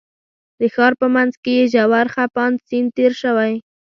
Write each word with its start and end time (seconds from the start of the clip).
د 0.59 0.61
ښار 0.73 0.93
په 1.01 1.07
منځ 1.15 1.33
کې 1.43 1.51
یې 1.57 1.65
ژور 1.73 2.07
څپاند 2.15 2.57
سیند 2.67 2.89
تېر 2.97 3.11
شوی. 3.21 3.53